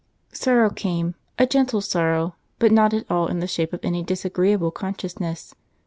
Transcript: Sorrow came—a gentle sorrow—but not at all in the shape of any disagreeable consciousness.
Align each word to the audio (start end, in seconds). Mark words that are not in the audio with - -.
Sorrow 0.33 0.71
came—a 0.71 1.45
gentle 1.45 1.79
sorrow—but 1.79 2.71
not 2.71 2.91
at 2.91 3.05
all 3.07 3.27
in 3.27 3.37
the 3.39 3.45
shape 3.45 3.71
of 3.71 3.81
any 3.83 4.01
disagreeable 4.01 4.71
consciousness. 4.71 5.53